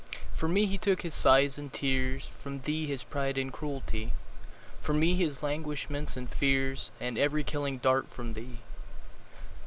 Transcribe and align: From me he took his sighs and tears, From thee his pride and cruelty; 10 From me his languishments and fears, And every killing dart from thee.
From 0.33 0.53
me 0.53 0.65
he 0.65 0.79
took 0.79 1.03
his 1.03 1.13
sighs 1.13 1.59
and 1.59 1.71
tears, 1.71 2.25
From 2.25 2.61
thee 2.61 2.87
his 2.87 3.03
pride 3.03 3.37
and 3.37 3.53
cruelty; 3.53 4.05
10 4.07 4.11
From 4.81 4.99
me 4.99 5.13
his 5.13 5.43
languishments 5.43 6.17
and 6.17 6.27
fears, 6.27 6.89
And 6.99 7.19
every 7.19 7.43
killing 7.43 7.77
dart 7.77 8.09
from 8.09 8.33
thee. 8.33 8.61